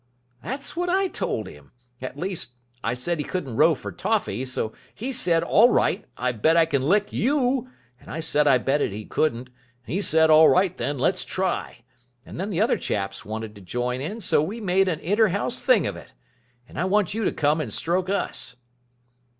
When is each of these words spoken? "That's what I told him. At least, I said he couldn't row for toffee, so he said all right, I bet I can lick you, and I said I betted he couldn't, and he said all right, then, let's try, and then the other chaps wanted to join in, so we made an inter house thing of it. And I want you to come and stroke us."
"That's 0.41 0.75
what 0.75 0.89
I 0.89 1.09
told 1.09 1.45
him. 1.47 1.73
At 2.01 2.17
least, 2.17 2.55
I 2.83 2.95
said 2.95 3.19
he 3.19 3.23
couldn't 3.23 3.55
row 3.55 3.75
for 3.75 3.91
toffee, 3.91 4.45
so 4.45 4.73
he 4.95 5.11
said 5.11 5.43
all 5.43 5.69
right, 5.69 6.05
I 6.17 6.31
bet 6.31 6.57
I 6.57 6.65
can 6.65 6.81
lick 6.81 7.13
you, 7.13 7.69
and 7.99 8.09
I 8.09 8.19
said 8.19 8.47
I 8.47 8.57
betted 8.57 8.91
he 8.93 9.05
couldn't, 9.05 9.49
and 9.49 9.85
he 9.85 10.01
said 10.01 10.31
all 10.31 10.49
right, 10.49 10.75
then, 10.75 10.97
let's 10.97 11.23
try, 11.23 11.83
and 12.25 12.39
then 12.39 12.49
the 12.49 12.61
other 12.61 12.77
chaps 12.79 13.25
wanted 13.25 13.53
to 13.53 13.61
join 13.61 14.01
in, 14.01 14.21
so 14.21 14.41
we 14.41 14.59
made 14.59 14.87
an 14.87 14.99
inter 15.01 15.27
house 15.27 15.61
thing 15.61 15.85
of 15.85 15.95
it. 15.95 16.15
And 16.67 16.79
I 16.79 16.85
want 16.85 17.13
you 17.13 17.23
to 17.23 17.31
come 17.31 17.61
and 17.61 17.71
stroke 17.71 18.09
us." 18.09 18.55